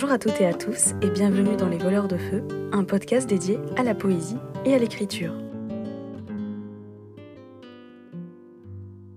Bonjour 0.00 0.14
à 0.14 0.18
toutes 0.18 0.40
et 0.40 0.46
à 0.46 0.54
tous 0.54 0.94
et 1.02 1.10
bienvenue 1.10 1.56
dans 1.56 1.68
Les 1.68 1.76
Voleurs 1.76 2.08
de 2.08 2.16
Feu, 2.16 2.42
un 2.72 2.84
podcast 2.84 3.28
dédié 3.28 3.58
à 3.76 3.82
la 3.82 3.94
poésie 3.94 4.38
et 4.64 4.72
à 4.72 4.78
l'écriture. 4.78 5.34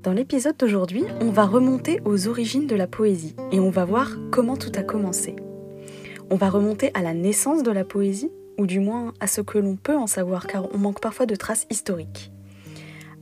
Dans 0.02 0.12
l'épisode 0.12 0.58
d'aujourd'hui, 0.58 1.06
on 1.22 1.30
va 1.30 1.46
remonter 1.46 2.02
aux 2.04 2.28
origines 2.28 2.68
de 2.68 2.76
la 2.76 2.88
poésie 2.88 3.34
et 3.54 3.62
on 3.62 3.70
va 3.70 3.86
voir 3.86 4.18
comment 4.30 4.58
tout 4.58 4.74
a 4.76 4.84
commencé. 4.84 5.38
On 6.30 6.36
va 6.36 6.50
remonter 6.50 6.92
à 6.96 7.02
la 7.02 7.14
naissance 7.14 7.64
de 7.64 7.72
la 7.72 7.86
poésie, 7.86 8.34
ou 8.58 8.68
du 8.68 8.82
moins 8.82 9.14
à 9.22 9.28
ce 9.28 9.40
que 9.40 9.60
l'on 9.60 9.78
peut 9.78 9.96
en 9.96 10.08
savoir 10.08 10.48
car 10.48 10.68
on 10.76 10.78
manque 10.78 11.00
parfois 11.00 11.26
de 11.26 11.38
traces 11.38 11.66
historiques. 11.70 12.30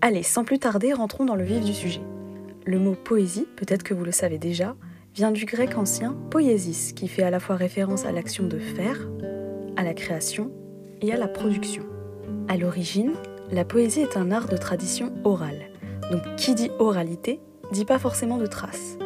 Allez, 0.01 0.23
sans 0.23 0.45
plus 0.45 0.57
tarder, 0.57 0.93
rentrons 0.93 1.25
dans 1.25 1.35
le 1.35 1.43
vif 1.43 1.63
du 1.63 1.75
sujet. 1.75 2.01
Le 2.65 2.79
mot 2.79 2.95
poésie, 2.95 3.45
peut-être 3.55 3.83
que 3.83 3.93
vous 3.93 4.03
le 4.03 4.11
savez 4.11 4.39
déjà, 4.39 4.75
vient 5.13 5.31
du 5.31 5.45
grec 5.45 5.77
ancien 5.77 6.15
poiesis, 6.29 6.93
qui 6.93 7.07
fait 7.07 7.23
à 7.23 7.31
la 7.31 7.39
fois 7.39 7.55
référence 7.55 8.05
à 8.05 8.11
l'action 8.11 8.47
de 8.47 8.57
faire, 8.57 9.09
à 9.75 9.83
la 9.83 9.93
création 9.93 10.51
et 11.01 11.11
à 11.11 11.17
la 11.17 11.27
production. 11.27 11.83
À 12.47 12.57
l'origine, 12.57 13.13
la 13.51 13.65
poésie 13.65 14.01
est 14.01 14.17
un 14.17 14.31
art 14.31 14.47
de 14.47 14.57
tradition 14.57 15.11
orale. 15.23 15.69
Donc 16.11 16.21
qui 16.37 16.55
dit 16.55 16.71
oralité 16.79 17.39
dit 17.71 17.85
pas 17.85 17.99
forcément 17.99 18.37
de 18.37 18.45
traces. 18.45 18.97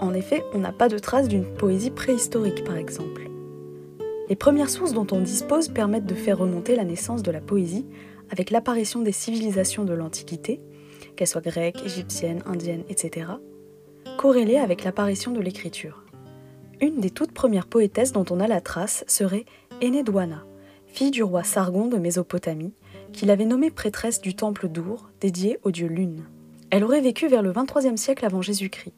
En 0.00 0.14
effet, 0.14 0.44
on 0.52 0.58
n'a 0.58 0.72
pas 0.72 0.88
de 0.88 0.98
traces 0.98 1.28
d'une 1.28 1.46
poésie 1.46 1.90
préhistorique 1.90 2.64
par 2.64 2.76
exemple. 2.76 3.28
Les 4.28 4.36
premières 4.36 4.70
sources 4.70 4.92
dont 4.92 5.06
on 5.12 5.20
dispose 5.20 5.68
permettent 5.68 6.06
de 6.06 6.14
faire 6.14 6.38
remonter 6.38 6.76
la 6.76 6.84
naissance 6.84 7.22
de 7.22 7.30
la 7.30 7.40
poésie 7.40 7.86
avec 8.30 8.50
l'apparition 8.50 9.02
des 9.02 9.12
civilisations 9.12 9.84
de 9.84 9.92
l'Antiquité, 9.92 10.60
qu'elles 11.14 11.28
soient 11.28 11.40
grecques, 11.40 11.82
égyptiennes, 11.84 12.42
indiennes, 12.46 12.84
etc., 12.88 13.26
corrélée 14.16 14.58
avec 14.58 14.84
l'apparition 14.84 15.32
de 15.32 15.40
l'écriture. 15.40 16.04
Une 16.80 17.00
des 17.00 17.10
toutes 17.10 17.32
premières 17.32 17.66
poétesses 17.66 18.12
dont 18.12 18.24
on 18.30 18.40
a 18.40 18.46
la 18.46 18.60
trace 18.60 19.04
serait 19.06 19.44
Enedwana, 19.82 20.44
fille 20.86 21.10
du 21.10 21.22
roi 21.22 21.42
Sargon 21.42 21.86
de 21.86 21.98
Mésopotamie, 21.98 22.74
qu'il 23.12 23.30
avait 23.30 23.44
nommée 23.44 23.70
prêtresse 23.70 24.20
du 24.20 24.34
temple 24.34 24.68
d'Our, 24.68 25.10
dédié 25.20 25.58
au 25.62 25.70
dieu 25.70 25.86
Lune. 25.86 26.24
Elle 26.70 26.84
aurait 26.84 27.00
vécu 27.00 27.28
vers 27.28 27.42
le 27.42 27.52
23e 27.52 27.96
siècle 27.96 28.24
avant 28.24 28.42
Jésus-Christ. 28.42 28.94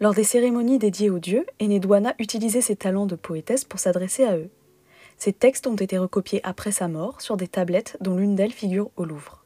Lors 0.00 0.14
des 0.14 0.24
cérémonies 0.24 0.78
dédiées 0.78 1.10
aux 1.10 1.20
dieux, 1.20 1.46
Enedwana 1.62 2.14
utilisait 2.18 2.60
ses 2.60 2.76
talents 2.76 3.06
de 3.06 3.16
poétesse 3.16 3.64
pour 3.64 3.78
s'adresser 3.78 4.24
à 4.24 4.36
eux. 4.36 4.50
Ses 5.16 5.32
textes 5.32 5.66
ont 5.66 5.76
été 5.76 5.96
recopiés 5.96 6.40
après 6.42 6.72
sa 6.72 6.88
mort 6.88 7.20
sur 7.20 7.36
des 7.36 7.48
tablettes 7.48 7.96
dont 8.00 8.16
l'une 8.16 8.34
d'elles 8.34 8.52
figure 8.52 8.90
au 8.96 9.04
Louvre. 9.04 9.43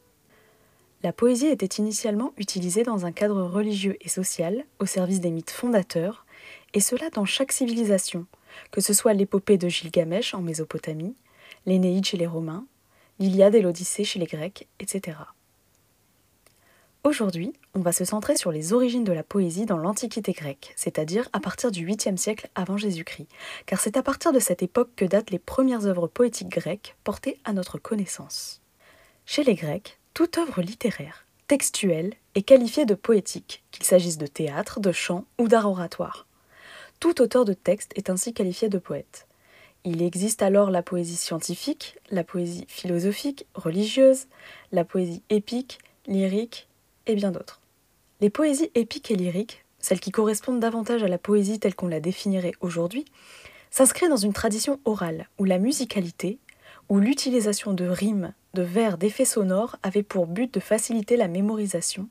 La 1.03 1.13
poésie 1.13 1.47
était 1.47 1.81
initialement 1.81 2.33
utilisée 2.39 2.83
dans 2.83 3.07
un 3.07 3.13
cadre 3.13 3.43
religieux 3.43 3.97
et 4.01 4.09
social, 4.09 4.65
au 4.81 4.87
service 4.87 5.21
des 5.21 5.31
mythes 5.31 5.51
fondateurs, 5.51 6.27
et 6.75 6.81
cela 6.81 7.09
dans 7.11 7.25
chaque 7.25 7.53
civilisation, 7.53 8.27
que 8.73 8.81
ce 8.81 8.93
soit 8.93 9.13
l'épopée 9.13 9.59
de 9.59 9.69
Gilgamesh 9.69 10.35
en 10.35 10.43
Mésopotamie, 10.43 11.15
l'Énéide 11.67 12.05
chez 12.05 12.17
les 12.17 12.27
Romains, 12.27 12.67
l'Iliade 13.21 13.55
et 13.55 13.63
l'Odyssée 13.63 14.05
chez 14.05 14.19
les 14.19 14.27
Grecs, 14.27 14.67
etc. 14.81 15.19
Aujourd'hui, 17.05 17.53
on 17.75 17.81
va 17.81 17.93
se 17.93 18.05
centrer 18.05 18.37
sur 18.37 18.51
les 18.51 18.73
origines 18.73 19.05
de 19.05 19.13
la 19.13 19.23
poésie 19.23 19.67
dans 19.67 19.79
l'Antiquité 19.79 20.33
grecque, 20.33 20.73
c'est-à-dire 20.75 21.29
à 21.33 21.39
partir 21.39 21.71
du 21.71 21.87
8e 21.87 22.17
siècle 22.17 22.51
avant 22.57 22.77
Jésus-Christ, 22.77 23.29
car 23.67 23.81
c'est 23.81 23.97
à 23.97 24.03
partir 24.03 24.33
de 24.33 24.41
cette 24.41 24.65
époque 24.65 24.91
que 24.97 25.05
datent 25.05 25.31
les 25.31 25.39
premières 25.39 25.87
œuvres 25.87 26.09
poétiques 26.09 26.49
grecques 26.49 26.97
portées 27.05 27.39
à 27.45 27.53
notre 27.53 27.79
connaissance. 27.79 28.61
Chez 29.27 29.45
les 29.45 29.55
Grecs, 29.55 29.98
toute 30.19 30.37
œuvre 30.39 30.63
littéraire, 30.63 31.25
textuelle, 31.47 32.13
est 32.35 32.43
qualifiée 32.43 32.85
de 32.85 32.97
poétique, 32.97 33.63
qu'il 33.71 33.85
s'agisse 33.85 34.19
de 34.19 34.27
théâtre, 34.27 34.81
de 34.81 34.91
chant 34.91 35.27
ou 35.39 35.47
d'art 35.47 35.71
oratoire. 35.71 36.27
Tout 36.99 37.23
auteur 37.23 37.45
de 37.45 37.53
texte 37.53 37.93
est 37.95 38.11
ainsi 38.11 38.35
qualifié 38.35 38.69
de 38.69 38.79
poète. 38.79 39.29
Il 39.85 40.03
existe 40.03 40.43
alors 40.43 40.73
la 40.73 40.83
poésie 40.83 41.15
scientifique, 41.15 41.97
la 42.11 42.25
poésie 42.25 42.65
philosophique, 42.67 43.47
religieuse, 43.55 44.27
la 44.73 44.85
poésie 44.85 45.23
épique, 45.31 45.79
lyrique 46.09 46.67
et 47.07 47.15
bien 47.15 47.31
d'autres. 47.31 47.61
Les 48.21 48.29
poésies 48.29 48.73
épiques 48.75 49.13
et 49.13 49.17
lyriques, 49.17 49.65
celles 49.79 50.01
qui 50.01 50.11
correspondent 50.11 50.59
davantage 50.59 51.05
à 51.05 51.09
la 51.09 51.19
poésie 51.19 51.61
telle 51.61 51.77
qu'on 51.77 51.87
la 51.87 52.01
définirait 52.01 52.55
aujourd'hui, 52.61 53.05
s'inscrivent 53.71 54.11
dans 54.11 54.17
une 54.17 54.33
tradition 54.33 54.81
orale 54.85 55.29
où 55.39 55.45
la 55.45 55.61
musicalité, 55.61 56.41
où 56.89 56.99
l'utilisation 56.99 57.73
de 57.73 57.85
rimes, 57.85 58.35
vers, 58.61 58.99
d'effets 58.99 59.25
sonores 59.25 59.77
avait 59.83 60.03
pour 60.03 60.27
but 60.27 60.53
de 60.53 60.61
faciliter 60.61 61.17
la 61.17 61.29
mémorisation 61.29 62.09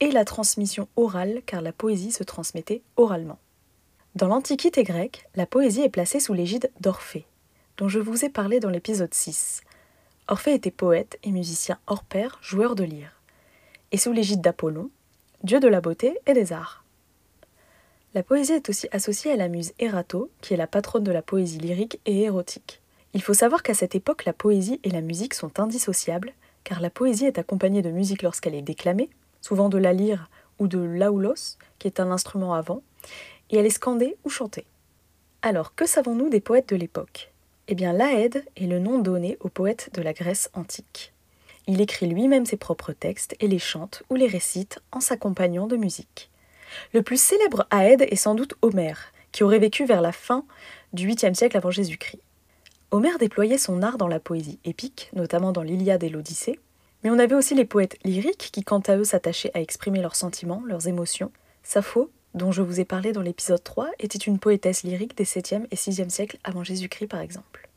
et 0.00 0.10
la 0.10 0.24
transmission 0.24 0.88
orale 0.96 1.42
car 1.46 1.60
la 1.62 1.72
poésie 1.72 2.12
se 2.12 2.24
transmettait 2.24 2.82
oralement. 2.96 3.38
Dans 4.14 4.28
l'Antiquité 4.28 4.82
grecque, 4.82 5.28
la 5.36 5.46
poésie 5.46 5.82
est 5.82 5.88
placée 5.88 6.20
sous 6.20 6.34
l'égide 6.34 6.70
d'Orphée, 6.80 7.26
dont 7.76 7.88
je 7.88 8.00
vous 8.00 8.24
ai 8.24 8.28
parlé 8.28 8.58
dans 8.58 8.70
l'épisode 8.70 9.14
6. 9.14 9.60
Orphée 10.26 10.54
était 10.54 10.70
poète 10.70 11.18
et 11.22 11.30
musicien 11.30 11.78
hors 11.86 12.04
pair, 12.04 12.38
joueur 12.42 12.74
de 12.74 12.84
lyre, 12.84 13.20
et 13.92 13.98
sous 13.98 14.12
l'égide 14.12 14.40
d'Apollon, 14.40 14.90
dieu 15.44 15.60
de 15.60 15.68
la 15.68 15.80
beauté 15.80 16.18
et 16.26 16.32
des 16.32 16.52
arts. 16.52 16.84
La 18.14 18.24
poésie 18.24 18.54
est 18.54 18.68
aussi 18.68 18.88
associée 18.90 19.32
à 19.32 19.36
la 19.36 19.48
muse 19.48 19.72
Erato, 19.78 20.30
qui 20.40 20.54
est 20.54 20.56
la 20.56 20.66
patronne 20.66 21.04
de 21.04 21.12
la 21.12 21.22
poésie 21.22 21.58
lyrique 21.58 22.00
et 22.06 22.22
érotique. 22.22 22.82
Il 23.12 23.22
faut 23.22 23.34
savoir 23.34 23.62
qu'à 23.62 23.74
cette 23.74 23.94
époque, 23.94 24.24
la 24.24 24.32
poésie 24.32 24.80
et 24.84 24.90
la 24.90 25.00
musique 25.00 25.34
sont 25.34 25.58
indissociables, 25.58 26.32
car 26.62 26.80
la 26.80 26.90
poésie 26.90 27.26
est 27.26 27.38
accompagnée 27.38 27.82
de 27.82 27.90
musique 27.90 28.22
lorsqu'elle 28.22 28.54
est 28.54 28.62
déclamée, 28.62 29.10
souvent 29.40 29.68
de 29.68 29.78
la 29.78 29.92
lyre 29.92 30.30
ou 30.58 30.68
de 30.68 30.78
l'aoulos, 30.78 31.56
qui 31.78 31.88
est 31.88 32.00
un 32.00 32.10
instrument 32.10 32.54
à 32.54 32.60
vent, 32.60 32.82
et 33.50 33.56
elle 33.56 33.66
est 33.66 33.70
scandée 33.70 34.16
ou 34.24 34.30
chantée. 34.30 34.66
Alors, 35.42 35.74
que 35.74 35.86
savons-nous 35.86 36.28
des 36.28 36.40
poètes 36.40 36.68
de 36.68 36.76
l'époque? 36.76 37.32
Eh 37.66 37.74
bien, 37.74 37.92
Laède 37.92 38.44
est 38.56 38.66
le 38.66 38.78
nom 38.78 38.98
donné 38.98 39.38
aux 39.40 39.48
poètes 39.48 39.90
de 39.94 40.02
la 40.02 40.12
Grèce 40.12 40.50
antique. 40.54 41.12
Il 41.66 41.80
écrit 41.80 42.06
lui-même 42.06 42.46
ses 42.46 42.56
propres 42.56 42.92
textes 42.92 43.34
et 43.40 43.48
les 43.48 43.58
chante 43.58 44.02
ou 44.10 44.16
les 44.16 44.26
récite 44.26 44.80
en 44.92 45.00
s'accompagnant 45.00 45.66
de 45.66 45.76
musique. 45.76 46.30
Le 46.92 47.02
plus 47.02 47.20
célèbre 47.20 47.66
Aède 47.70 48.02
est 48.02 48.16
sans 48.16 48.34
doute 48.34 48.54
Homère, 48.62 49.12
qui 49.32 49.44
aurait 49.44 49.58
vécu 49.58 49.84
vers 49.84 50.00
la 50.00 50.12
fin 50.12 50.44
du 50.92 51.08
8e 51.08 51.34
siècle 51.34 51.56
avant 51.56 51.70
Jésus-Christ. 51.70 52.20
Homère 52.92 53.18
déployait 53.18 53.58
son 53.58 53.82
art 53.82 53.98
dans 53.98 54.08
la 54.08 54.18
poésie 54.18 54.58
épique, 54.64 55.10
notamment 55.14 55.52
dans 55.52 55.62
l'Iliade 55.62 56.02
et 56.02 56.08
l'Odyssée, 56.08 56.58
mais 57.04 57.10
on 57.10 57.20
avait 57.20 57.36
aussi 57.36 57.54
les 57.54 57.64
poètes 57.64 57.96
lyriques 58.04 58.50
qui, 58.52 58.64
quant 58.64 58.80
à 58.80 58.96
eux, 58.96 59.04
s'attachaient 59.04 59.52
à 59.54 59.60
exprimer 59.60 60.00
leurs 60.00 60.16
sentiments, 60.16 60.62
leurs 60.66 60.88
émotions. 60.88 61.30
Sappho, 61.62 62.10
dont 62.34 62.50
je 62.50 62.62
vous 62.62 62.80
ai 62.80 62.84
parlé 62.84 63.12
dans 63.12 63.22
l'épisode 63.22 63.62
3, 63.62 63.90
était 64.00 64.18
une 64.18 64.40
poétesse 64.40 64.82
lyrique 64.82 65.16
des 65.16 65.24
7e 65.24 65.66
et 65.70 65.76
6e 65.76 66.10
siècles 66.10 66.38
avant 66.42 66.64
Jésus-Christ 66.64 67.06
par 67.06 67.20
exemple. 67.20 67.68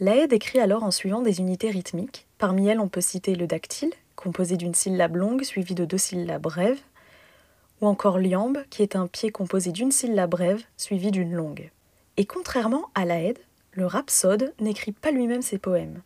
Laëde 0.00 0.32
écrit 0.32 0.58
alors 0.58 0.84
en 0.84 0.90
suivant 0.90 1.20
des 1.20 1.38
unités 1.38 1.70
rythmiques. 1.70 2.26
Parmi 2.38 2.66
elles, 2.66 2.80
on 2.80 2.88
peut 2.88 3.02
citer 3.02 3.34
le 3.34 3.46
dactyle, 3.46 3.92
composé 4.16 4.56
d'une 4.56 4.74
syllabe 4.74 5.16
longue 5.16 5.42
suivie 5.42 5.74
de 5.74 5.84
deux 5.84 5.98
syllabes 5.98 6.42
brèves, 6.42 6.80
ou 7.82 7.86
encore 7.86 8.18
l'iambe, 8.18 8.64
qui 8.70 8.82
est 8.82 8.96
un 8.96 9.06
pied 9.06 9.30
composé 9.30 9.70
d'une 9.70 9.92
syllabe 9.92 10.30
brève 10.30 10.62
suivie 10.78 11.10
d'une 11.10 11.32
longue. 11.32 11.70
Et 12.16 12.24
contrairement 12.24 12.90
à 12.94 13.04
Laëde, 13.04 13.38
le 13.72 13.86
rhapsode 13.86 14.52
n'écrit 14.60 14.92
pas 14.92 15.10
lui-même 15.10 15.42
ses 15.42 15.58
poèmes. 15.58 16.02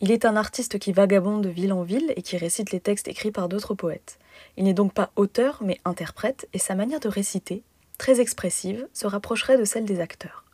Il 0.00 0.10
est 0.10 0.24
un 0.24 0.36
artiste 0.36 0.78
qui 0.78 0.92
vagabonde 0.92 1.42
de 1.42 1.48
ville 1.48 1.72
en 1.72 1.82
ville 1.82 2.12
et 2.16 2.22
qui 2.22 2.36
récite 2.36 2.72
les 2.72 2.80
textes 2.80 3.08
écrits 3.08 3.30
par 3.30 3.48
d'autres 3.48 3.74
poètes. 3.74 4.18
Il 4.56 4.64
n'est 4.64 4.74
donc 4.74 4.92
pas 4.92 5.10
auteur 5.16 5.58
mais 5.62 5.80
interprète 5.84 6.48
et 6.52 6.58
sa 6.58 6.74
manière 6.74 7.00
de 7.00 7.08
réciter, 7.08 7.62
très 7.98 8.20
expressive, 8.20 8.88
se 8.92 9.06
rapprocherait 9.06 9.58
de 9.58 9.64
celle 9.64 9.84
des 9.84 10.00
acteurs. 10.00 10.44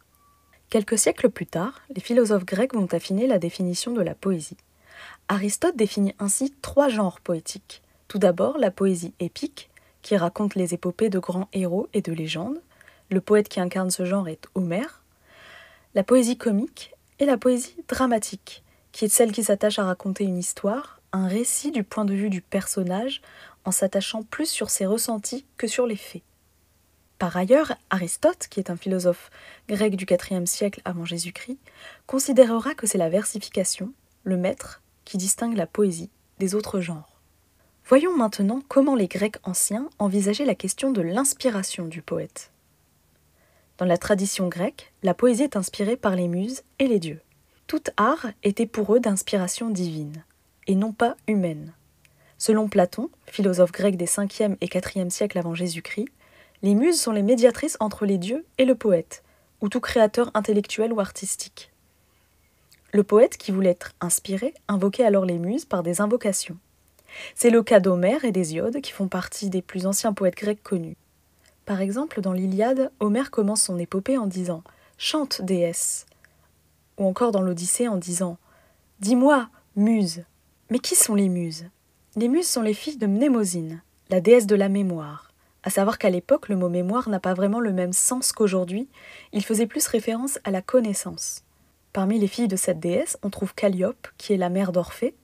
Quelques 0.69 0.99
siècles 0.99 1.31
plus 1.31 1.47
tard, 1.47 1.83
les 1.95 2.01
philosophes 2.01 2.45
grecs 2.45 2.75
vont 2.75 2.87
affiner 2.93 3.27
la 3.27 3.39
définition 3.39 3.93
de 3.93 4.03
la 4.03 4.15
poésie. 4.15 4.57
Aristote 5.29 5.77
définit 5.77 6.15
ainsi 6.19 6.55
trois 6.63 6.89
genres 6.89 7.21
poétiques. 7.21 7.83
Tout 8.09 8.19
d'abord 8.19 8.59
la 8.59 8.71
poésie 8.71 9.15
épique, 9.21 9.71
qui 10.03 10.17
raconte 10.17 10.55
les 10.55 10.75
épopées 10.75 11.11
de 11.11 11.19
grands 11.19 11.49
héros 11.53 11.89
et 11.93 12.03
de 12.03 12.13
légendes. 12.13 12.61
Le 13.11 13.21
poète 13.21 13.49
qui 13.49 13.61
incarne 13.61 13.91
ce 13.91 14.05
genre 14.05 14.29
est 14.29 14.47
Homère, 14.55 15.00
la 15.95 16.05
poésie 16.05 16.37
comique 16.37 16.95
et 17.19 17.27
la 17.27 17.37
poésie 17.37 17.75
dramatique, 17.89 18.63
qui 18.93 19.05
est 19.05 19.09
celle 19.09 19.33
qui 19.33 19.43
s'attache 19.43 19.79
à 19.81 19.85
raconter 19.85 20.25
une 20.25 20.39
histoire, 20.39 21.01
un 21.13 21.27
récit 21.27 21.73
du 21.73 21.83
point 21.83 22.05
de 22.05 22.15
vue 22.15 22.31
du 22.31 22.43
personnage, 22.43 23.23
en 23.65 23.73
s'attachant 23.73 24.23
plus 24.23 24.49
sur 24.49 24.71
ses 24.71 24.87
ressentis 24.87 25.45
que 25.57 25.67
sur 25.67 25.87
les 25.87 25.97
faits. 25.97 26.23
Par 27.19 27.37
ailleurs, 27.37 27.75
Aristote, 27.91 28.47
qui 28.49 28.61
est 28.61 28.71
un 28.71 28.77
philosophe 28.77 29.31
grec 29.69 29.97
du 29.97 30.07
IVe 30.09 30.47
siècle 30.47 30.81
avant 30.85 31.05
Jésus-Christ, 31.05 31.59
considérera 32.07 32.75
que 32.75 32.87
c'est 32.87 32.97
la 32.97 33.11
versification, 33.11 33.93
le 34.23 34.37
maître, 34.37 34.81
qui 35.05 35.19
distingue 35.19 35.57
la 35.57 35.67
poésie 35.67 36.11
des 36.39 36.55
autres 36.55 36.81
genres. 36.81 37.21
Voyons 37.85 38.17
maintenant 38.17 38.63
comment 38.69 38.95
les 38.95 39.09
Grecs 39.09 39.39
anciens 39.43 39.91
envisageaient 39.99 40.45
la 40.45 40.55
question 40.55 40.93
de 40.93 41.03
l'inspiration 41.03 41.87
du 41.87 42.01
poète. 42.01 42.53
Dans 43.81 43.87
la 43.87 43.97
tradition 43.97 44.47
grecque, 44.49 44.93
la 45.03 45.15
poésie 45.15 45.45
est 45.45 45.57
inspirée 45.57 45.97
par 45.97 46.15
les 46.15 46.29
muses 46.29 46.65
et 46.79 46.87
les 46.87 46.99
dieux. 46.99 47.23
Tout 47.67 47.81
art 47.97 48.27
était 48.43 48.67
pour 48.67 48.95
eux 48.95 49.01
d'inspiration 49.01 49.71
divine, 49.71 50.23
et 50.67 50.75
non 50.75 50.93
pas 50.93 51.17
humaine. 51.27 51.73
Selon 52.37 52.69
Platon, 52.69 53.09
philosophe 53.25 53.73
grec 53.73 53.97
des 53.97 54.05
5e 54.05 54.59
et 54.61 54.67
4e 54.67 55.09
siècles 55.09 55.39
avant 55.39 55.55
Jésus-Christ, 55.55 56.09
les 56.61 56.75
muses 56.75 57.01
sont 57.01 57.13
les 57.13 57.23
médiatrices 57.23 57.79
entre 57.81 58.05
les 58.05 58.19
dieux 58.19 58.45
et 58.59 58.67
le 58.67 58.75
poète, 58.75 59.23
ou 59.63 59.71
tout 59.71 59.81
créateur 59.81 60.31
intellectuel 60.35 60.93
ou 60.93 61.01
artistique. 61.01 61.73
Le 62.93 63.03
poète 63.03 63.39
qui 63.39 63.51
voulait 63.51 63.71
être 63.71 63.93
inspiré 64.03 64.53
invoquait 64.69 65.05
alors 65.07 65.25
les 65.25 65.39
muses 65.39 65.65
par 65.65 65.83
des 65.83 66.03
invocations. 66.03 66.59
C'est 67.35 67.49
le 67.49 67.63
cas 67.63 67.81
d'Homère 67.81 68.27
et 68.27 68.33
d'Hésiode 68.33 68.83
qui 68.83 68.93
font 68.93 69.09
partie 69.09 69.49
des 69.49 69.63
plus 69.63 69.87
anciens 69.87 70.13
poètes 70.13 70.37
grecs 70.37 70.63
connus. 70.63 70.99
Par 71.71 71.83
exemple, 71.83 72.21
dans 72.21 72.33
l'Iliade, 72.33 72.91
Homère 72.99 73.31
commence 73.31 73.63
son 73.63 73.79
épopée 73.79 74.19
en 74.19 74.27
disant 74.27 74.65
Chante, 74.99 75.41
déesse 75.41 76.05
ou 76.99 77.07
encore 77.07 77.31
dans 77.31 77.43
l'Odyssée 77.43 77.87
en 77.87 77.97
disant 77.97 78.39
Dis-moi, 78.99 79.49
muse 79.77 80.25
Mais 80.71 80.81
qui 80.81 80.97
sont 80.97 81.15
les 81.15 81.29
muses? 81.29 81.67
Les 82.17 82.27
muses 82.27 82.49
sont 82.49 82.63
les 82.63 82.75
filles 82.75 82.97
de 82.97 83.07
Mnémosyne, 83.07 83.83
la 84.09 84.21
déesse 84.21 84.49
de 84.49 84.57
la 84.57 84.69
mémoire. 84.69 85.31
À 85.63 85.71
savoir 85.71 85.99
qu'à 85.99 86.11
l'époque, 86.11 86.49
le 86.49 86.57
mot 86.57 86.69
mémoire 86.69 87.09
n'a 87.09 87.21
pas 87.21 87.35
vraiment 87.35 87.61
le 87.61 87.73
même 87.73 87.93
sens 87.93 88.33
qu'aujourd'hui, 88.33 88.89
il 89.33 89.45
faisait 89.45 89.69
plus 89.69 89.87
référence 89.87 90.41
à 90.43 90.51
la 90.51 90.63
connaissance. 90.63 91.45
Parmi 91.93 92.19
les 92.19 92.27
filles 92.27 92.49
de 92.49 92.57
cette 92.57 92.81
déesse, 92.81 93.17
on 93.23 93.31
trouve 93.31 93.55
Calliope, 93.55 94.09
qui 94.19 94.33
est 94.33 94.39
la 94.39 94.49
mère 94.49 94.73
d'Orphée, 94.73 95.15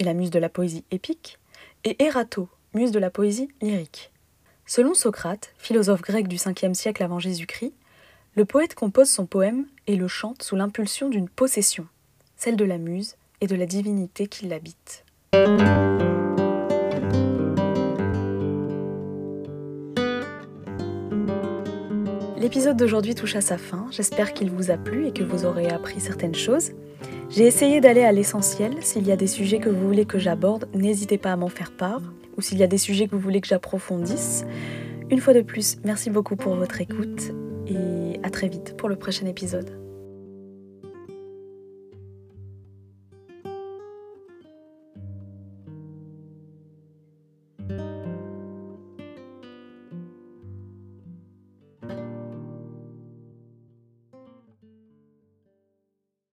et 0.00 0.02
la 0.02 0.14
muse 0.14 0.30
de 0.30 0.40
la 0.40 0.48
poésie 0.48 0.84
épique, 0.90 1.38
et 1.84 2.02
Erato, 2.02 2.48
muse 2.72 2.90
de 2.90 2.98
la 2.98 3.10
poésie 3.10 3.48
lyrique. 3.62 4.10
Selon 4.66 4.94
Socrate, 4.94 5.52
philosophe 5.58 6.00
grec 6.00 6.26
du 6.26 6.36
5e 6.36 6.72
siècle 6.72 7.02
avant 7.02 7.18
Jésus-Christ, 7.18 7.74
le 8.34 8.46
poète 8.46 8.74
compose 8.74 9.10
son 9.10 9.26
poème 9.26 9.66
et 9.86 9.94
le 9.94 10.08
chante 10.08 10.42
sous 10.42 10.56
l'impulsion 10.56 11.10
d'une 11.10 11.28
possession, 11.28 11.86
celle 12.38 12.56
de 12.56 12.64
la 12.64 12.78
muse 12.78 13.16
et 13.42 13.46
de 13.46 13.56
la 13.56 13.66
divinité 13.66 14.26
qui 14.26 14.46
l'habite. 14.46 15.04
L'épisode 22.38 22.78
d'aujourd'hui 22.78 23.14
touche 23.14 23.36
à 23.36 23.42
sa 23.42 23.58
fin, 23.58 23.86
j'espère 23.90 24.32
qu'il 24.32 24.50
vous 24.50 24.70
a 24.70 24.78
plu 24.78 25.06
et 25.06 25.12
que 25.12 25.24
vous 25.24 25.44
aurez 25.44 25.68
appris 25.68 26.00
certaines 26.00 26.34
choses. 26.34 26.70
J'ai 27.28 27.46
essayé 27.46 27.82
d'aller 27.82 28.04
à 28.04 28.12
l'essentiel, 28.12 28.82
s'il 28.82 29.06
y 29.06 29.12
a 29.12 29.16
des 29.16 29.26
sujets 29.26 29.58
que 29.58 29.68
vous 29.68 29.86
voulez 29.86 30.06
que 30.06 30.18
j'aborde, 30.18 30.70
n'hésitez 30.74 31.18
pas 31.18 31.32
à 31.32 31.36
m'en 31.36 31.48
faire 31.48 31.72
part, 31.72 32.00
ou 32.36 32.40
s'il 32.40 32.58
y 32.58 32.62
a 32.62 32.66
des 32.66 32.78
sujets 32.78 33.06
que 33.06 33.12
vous 33.12 33.20
voulez 33.20 33.40
que 33.40 33.48
j'approfondisse. 33.48 34.44
Une 35.10 35.20
fois 35.20 35.34
de 35.34 35.42
plus, 35.42 35.76
merci 35.84 36.10
beaucoup 36.10 36.36
pour 36.36 36.54
votre 36.54 36.80
écoute 36.80 37.32
et 37.66 38.20
à 38.22 38.30
très 38.30 38.48
vite 38.48 38.76
pour 38.76 38.88
le 38.88 38.96
prochain 38.96 39.26
épisode. 39.26 39.83